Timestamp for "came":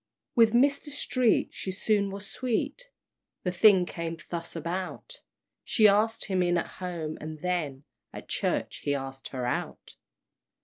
3.85-4.17